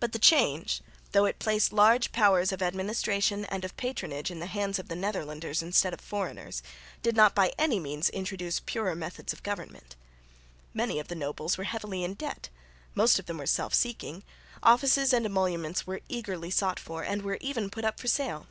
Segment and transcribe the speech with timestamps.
[0.00, 0.82] But the change,
[1.12, 5.62] though it placed large powers of administration and of patronage in the hands of Netherlanders
[5.62, 6.62] instead of foreigners,
[7.02, 9.96] did not by any means introduce purer methods of government.
[10.74, 12.50] Many of the nobles were heavily in debt;
[12.94, 14.24] most of them were self seeking;
[14.62, 18.48] offices and emoluments were eagerly sought for, and were even put up for sale.